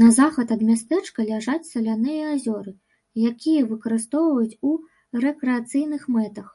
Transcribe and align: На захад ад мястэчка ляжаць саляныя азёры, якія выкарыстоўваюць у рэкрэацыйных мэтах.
На 0.00 0.06
захад 0.16 0.50
ад 0.56 0.64
мястэчка 0.70 1.24
ляжаць 1.30 1.68
саляныя 1.74 2.26
азёры, 2.34 2.74
якія 3.30 3.64
выкарыстоўваюць 3.72 4.58
у 4.74 4.74
рэкрэацыйных 5.24 6.02
мэтах. 6.20 6.48